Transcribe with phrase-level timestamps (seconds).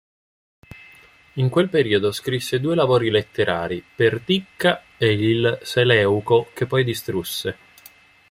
[1.33, 7.57] In quel periodo scrisse due lavori letterari: "Perdicca" e il "Seleuco" che poi distrusse.